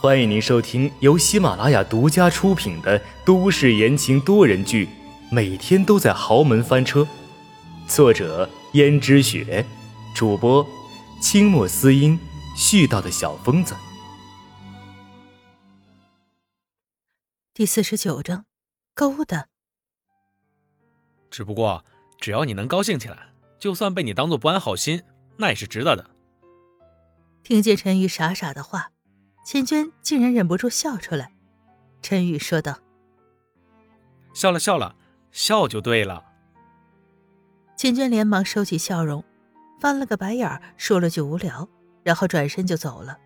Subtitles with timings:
[0.00, 4.86] 欢迎您收听由喜马拉雅独家出品的都市言情多人剧
[5.30, 7.00] 《每天都在豪门翻车》，
[7.88, 9.64] 作者：胭脂雪，
[10.14, 10.66] 主播：
[11.22, 12.18] 清墨思音，
[12.54, 13.74] 絮叨的小疯子。
[17.54, 18.44] 第四十九章，
[18.94, 19.46] 勾搭。
[21.30, 21.82] 只不过，
[22.20, 25.02] 只要你能高兴起来，就算被你当做不安好心，
[25.38, 26.10] 那也是值得的。
[27.42, 28.90] 听见陈宇傻傻的话。
[29.44, 31.30] 秦娟竟然忍不住笑出来，
[32.00, 32.78] 陈宇说道
[34.32, 34.96] ：“笑了笑了，
[35.30, 36.24] 笑就对了。”
[37.76, 39.22] 秦娟连忙收起笑容，
[39.78, 41.68] 翻了个白眼儿，说了句无聊，
[42.02, 43.18] 然后转身就走了。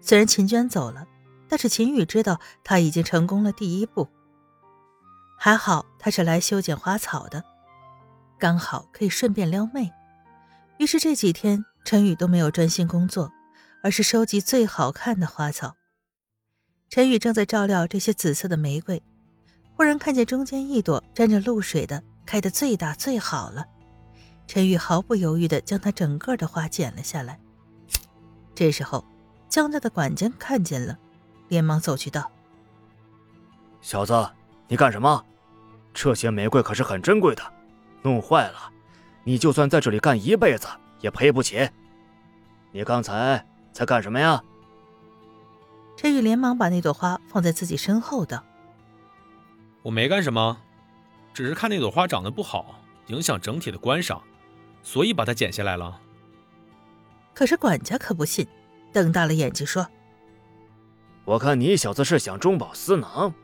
[0.00, 1.06] 虽然秦娟走了，
[1.48, 4.08] 但是秦宇知道他已经成功了第一步。
[5.38, 7.44] 还好他是来修剪花草的，
[8.36, 9.92] 刚好可以顺便撩妹。
[10.78, 13.30] 于是这几天陈宇都没有专心工作。
[13.84, 15.76] 而是收集最好看的花草。
[16.88, 19.02] 陈宇正在照料这些紫色的玫瑰，
[19.76, 23.66] 忽然看见中间一朵沾着露水的，开得最大最好了。
[24.46, 27.38] 陈宇毫不犹豫地将它整个的花剪了下来。
[28.54, 29.04] 这时候，
[29.50, 30.98] 江家的管家看见了，
[31.48, 32.32] 连忙走去道
[33.82, 34.30] ：“小子，
[34.66, 35.22] 你干什么？
[35.92, 37.42] 这些玫瑰可是很珍贵的，
[38.00, 38.72] 弄坏了，
[39.24, 40.68] 你就算在这里干一辈子
[41.02, 41.68] 也赔不起。
[42.72, 44.42] 你刚才……”在干什么呀？
[45.96, 48.42] 陈宇连忙把那朵花放在自己身后，道
[49.82, 50.56] ：“我没干什么，
[51.34, 54.22] 只是看那朵花长得不好，影响整体的观赏，
[54.82, 56.00] 所以把它剪下来了。”
[57.34, 58.46] 可是管家可不信，
[58.92, 59.84] 瞪大了眼睛说
[61.26, 63.34] ：“我看你小子是想中饱私囊，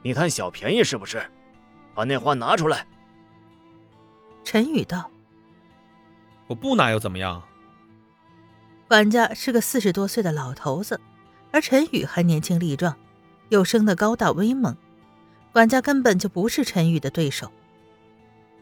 [0.00, 1.30] 你贪小便宜是不是？
[1.94, 2.86] 把那花拿出来。”
[4.44, 5.10] 陈宇道
[6.48, 7.42] ：“我不拿又怎么样？”
[8.86, 11.00] 管家是个四十多岁的老头子，
[11.50, 12.94] 而陈宇还年轻力壮，
[13.48, 14.76] 又生得高大威猛，
[15.52, 17.50] 管家根本就不是陈宇的对手。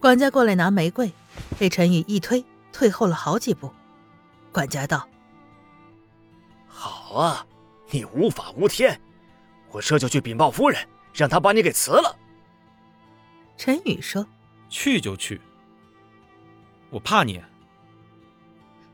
[0.00, 1.12] 管家过来拿玫瑰，
[1.58, 3.72] 被陈宇一推，退后了好几步。
[4.52, 5.08] 管家道
[6.66, 7.46] ：“好啊，
[7.90, 9.00] 你无法无天，
[9.70, 12.16] 我这就去禀报夫人，让她把你给辞了。”
[13.56, 14.26] 陈宇说
[14.68, 15.40] ：“去就去，
[16.90, 17.42] 我怕你。”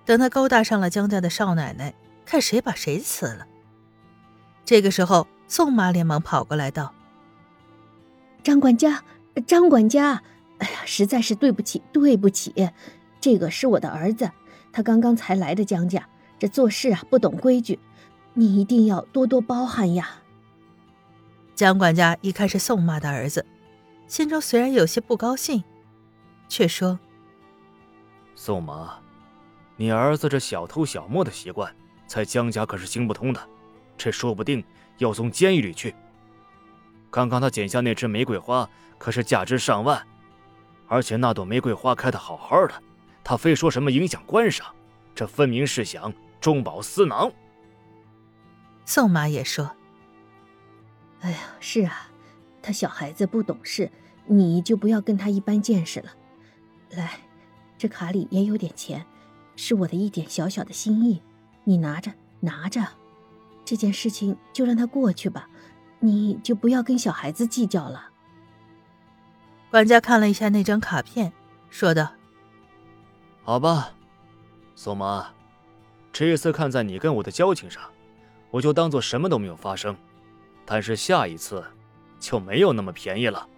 [0.09, 1.93] 等他勾搭上了江家的少奶奶，
[2.25, 3.47] 看谁把谁辞了。
[4.65, 6.95] 这个时候，宋妈连忙跑过来道
[8.43, 9.05] ：“张管家，
[9.47, 10.23] 张管家，
[10.61, 12.55] 哎呀，实在是对不起，对不起，
[13.21, 14.31] 这个是我的儿子，
[14.73, 16.09] 他刚刚才来的江家，
[16.39, 17.79] 这做事啊不懂规矩，
[18.33, 20.23] 你一定要多多包涵呀。”
[21.55, 23.45] 江管家一看是宋妈的儿子，
[24.07, 25.63] 心中虽然有些不高兴，
[26.49, 26.99] 却说
[28.35, 29.01] ：“宋妈。”
[29.81, 31.73] 你儿子这小偷小摸的习惯，
[32.05, 33.41] 在江家可是行不通的，
[33.97, 34.63] 这说不定
[34.97, 35.95] 要送监狱里去。
[37.11, 38.69] 刚刚他剪下那只玫瑰花，
[38.99, 40.05] 可是价值上万，
[40.89, 42.75] 而且那朵玫瑰花开的好好的，
[43.23, 44.67] 他非说什么影响观赏，
[45.15, 47.31] 这分明是想中饱私囊。
[48.85, 49.71] 宋妈也说
[51.23, 52.11] ：“哎呀，是啊，
[52.61, 53.89] 他小孩子不懂事，
[54.27, 56.11] 你就不要跟他一般见识了。
[56.91, 57.21] 来，
[57.79, 59.07] 这卡里也有点钱。”
[59.59, 61.21] 是我的一点小小的心意，
[61.65, 62.81] 你拿着拿着，
[63.65, 65.49] 这件事情就让它过去吧，
[65.99, 68.11] 你就不要跟小孩子计较了。
[69.69, 71.33] 管家看了一下那张卡片，
[71.71, 72.13] 说道
[73.43, 73.91] ：“好吧，
[74.77, 75.27] 宋妈，
[76.13, 77.83] 这一次看在你跟我的交情上，
[78.53, 79.97] 我就当做什么都没有发生。
[80.65, 81.65] 但是下一次
[82.21, 83.49] 就没有那么便宜了。”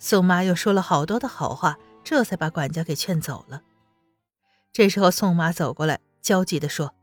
[0.00, 3.60] 宋妈又说了好多的好话，这才把管家给劝走了。
[4.72, 6.94] 这时候，宋妈走过来，焦急地说：“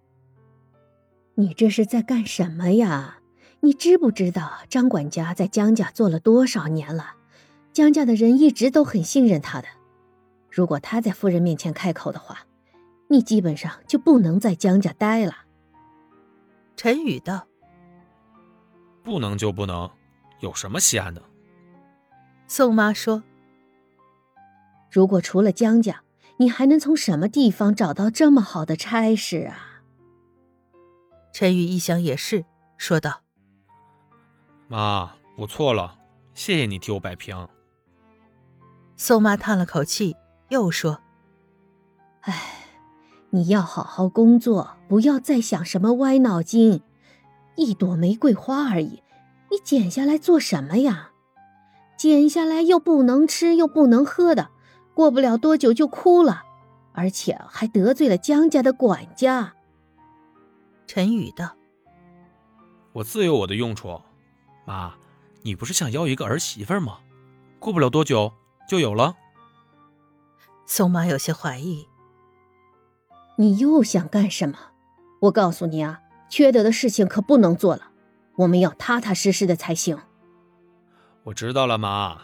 [1.36, 3.20] 你这是在干什么呀？
[3.62, 7.16] 你知不知道张管家在江家做了多少年了？
[7.74, 9.68] 江家的人一直都很信任他的。
[10.50, 12.46] 如果他在夫人面前开口的话，
[13.10, 15.36] 你基本上就不能在江家待了。”
[16.78, 17.48] 陈宇道
[19.04, 19.90] ：“不能就不能，
[20.40, 21.22] 有什么稀罕的？”
[22.48, 23.24] 宋妈说
[24.90, 26.02] ：“如果除了江家……”
[26.38, 29.82] 你还能从什么地方找到这么好的差事啊？
[31.32, 32.46] 陈宇一想也是，
[32.78, 33.22] 说道
[34.68, 35.98] ：“妈，我错了，
[36.34, 37.48] 谢谢你替我摆平。”
[38.98, 40.16] 宋妈叹了口气，
[40.50, 41.02] 又说
[42.24, 42.34] ：“哎，
[43.30, 46.82] 你要好好工作，不要再想什么歪脑筋。
[47.56, 49.04] 一朵玫瑰花而已，
[49.52, 51.12] 你剪下来做什么呀？
[51.98, 54.50] 剪下来又不能吃，又不能喝的。”
[54.96, 56.44] 过不了多久就哭了，
[56.94, 59.54] 而且还得罪了江家的管家。
[60.88, 61.56] 陈宇道
[62.94, 64.02] ：“我自有我的用处。
[64.66, 64.96] 妈，
[65.44, 67.00] 你不是想要一个儿媳妇吗？
[67.60, 68.32] 过不了多久
[68.70, 69.16] 就有了。
[70.66, 71.86] 宋妈有些怀疑。
[73.38, 74.58] 你又想干什么？
[75.24, 76.00] 我告诉你啊，
[76.30, 77.90] 缺德的事情可不能做了，
[78.38, 79.98] 我们要踏踏实实的才行。
[81.24, 82.22] 我知道了，妈，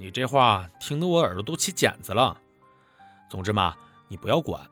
[0.00, 2.40] 你这话听得我耳朵都起茧子了。
[3.28, 3.76] 总之嘛，
[4.08, 4.62] 你不要管。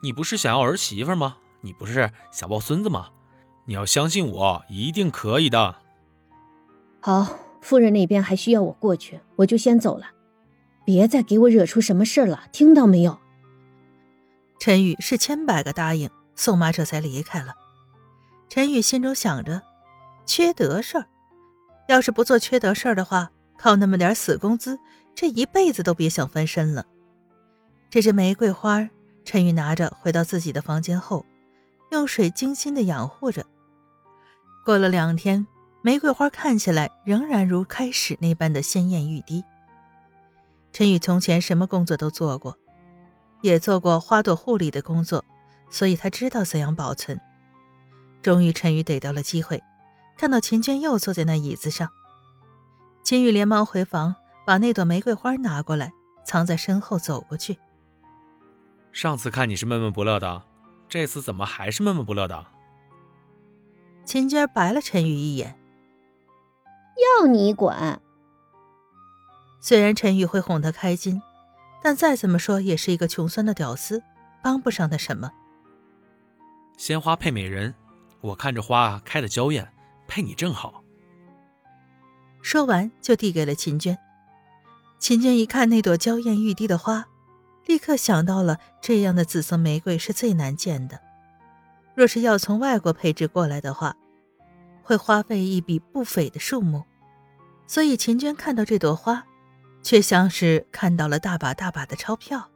[0.00, 1.38] 你不是想要儿媳妇吗？
[1.62, 3.08] 你不是想抱孙子吗？
[3.64, 5.74] 你要相信我，一定可以的。
[7.00, 10.12] 好，夫人那边还需要我过去，我就先走了。
[10.84, 13.18] 别再给我惹出什么事了，听到没有？
[14.60, 17.56] 陈宇是千百个答应，宋妈这才离开了。
[18.48, 19.62] 陈宇心中想着，
[20.24, 21.08] 缺德事儿，
[21.88, 24.78] 要是不做缺德事儿的话，靠那么点死工资，
[25.14, 26.86] 这一辈子都别想翻身了。
[27.90, 28.88] 这支玫瑰花。
[29.22, 31.26] 陈宇拿着回到自己的房间后，
[31.92, 33.44] 用水精心的养护着。
[34.64, 35.46] 过了两天，
[35.82, 39.44] 玫瑰花看起来仍然如开始那般的鲜艳欲滴。
[40.72, 42.56] 陈宇从前什么工作都做过，
[43.42, 45.22] 也做过花朵护理的工作，
[45.68, 47.20] 所以他知道怎样保存。
[48.22, 49.62] 终于，陈宇逮到了机会，
[50.16, 51.90] 看到秦娟又坐在那椅子上，
[53.02, 54.14] 秦宇连忙回房，
[54.46, 55.92] 把那朵玫瑰花拿过来，
[56.24, 57.58] 藏在身后，走过去。
[58.92, 60.42] 上次看你是闷闷不乐的，
[60.88, 62.46] 这次怎么还是闷闷不乐的？
[64.04, 65.58] 秦娟白了陈宇一眼，
[67.20, 68.00] 要你管。
[69.60, 71.22] 虽然陈宇会哄她开心，
[71.82, 74.02] 但再怎么说也是一个穷酸的屌丝，
[74.42, 75.30] 帮不上他什么。
[76.76, 77.74] 鲜花配美人，
[78.20, 79.72] 我看这花开的娇艳，
[80.08, 80.82] 配你正好。
[82.42, 83.98] 说完就递给了秦娟。
[84.98, 87.06] 秦娟一看那朵娇艳欲滴的花。
[87.66, 90.98] 立刻想到了，这样的紫色玫瑰是最难见的。
[91.94, 93.94] 若是要从外国配置过来的话，
[94.82, 96.82] 会花费一笔不菲的数目。
[97.66, 99.24] 所以秦娟看到这朵花，
[99.82, 102.48] 却像是看到了大把大把的钞票。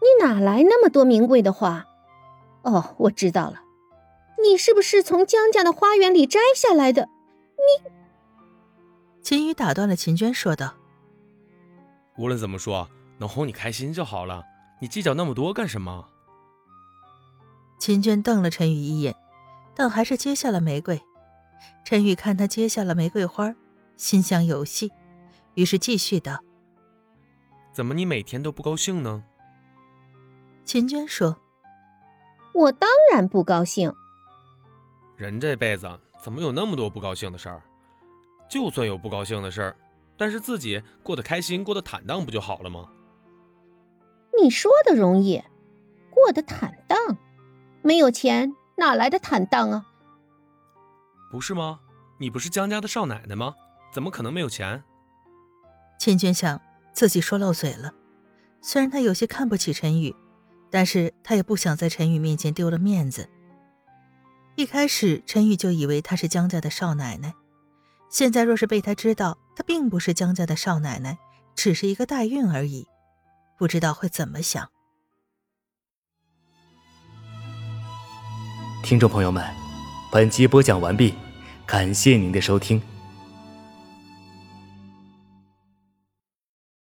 [0.00, 1.86] 你哪来那么多名贵的花？
[2.62, 3.62] 哦，我知道了，
[4.42, 7.08] 你是不是从江家的花园里摘下来的？
[7.56, 7.90] 你……
[9.22, 10.74] 秦宇打断了秦娟，说道
[12.18, 12.88] ：“无论怎么说。”
[13.18, 14.42] 能哄你开心就好了，
[14.80, 16.08] 你计较那么多干什么？
[17.78, 19.14] 秦娟瞪了陈宇一眼，
[19.76, 21.00] 但还是接下了玫瑰。
[21.84, 23.54] 陈宇看他接下了玫瑰花，
[23.96, 24.90] 心想有戏，
[25.54, 26.42] 于是继续道
[27.72, 29.22] ：“怎么你每天都不高兴呢？”
[30.64, 31.36] 秦娟说
[32.54, 33.94] ：“我当然不高兴。
[35.16, 35.88] 人这辈子
[36.20, 37.62] 怎么有那么多不高兴的事儿？
[38.52, 39.76] 就算有不高兴的事儿，
[40.14, 42.86] 但是自己过得开心、过得坦荡，不就好了吗？”
[44.38, 45.42] 你说的容易，
[46.10, 46.98] 过得坦荡，
[47.80, 49.86] 没有钱哪来的坦荡啊？
[51.30, 51.80] 不是吗？
[52.18, 53.54] 你不是江家的少奶奶吗？
[53.90, 54.84] 怎么可能没有钱？
[55.98, 56.60] 秦娟想
[56.92, 57.94] 自己说漏嘴了，
[58.60, 60.14] 虽然她有些看不起陈宇，
[60.70, 63.30] 但是她也不想在陈宇面前丢了面子。
[64.56, 67.34] 一开始陈宇就以为她是江家的少奶奶，
[68.12, 71.16] 现在若是被他知道他并不是江家的少奶奶，
[71.56, 72.86] 只是一个代孕而已。
[73.58, 74.68] 不知道会怎么想。
[78.84, 79.42] 听众朋友们，
[80.12, 81.14] 本集播讲完毕，
[81.64, 82.82] 感谢您的收听。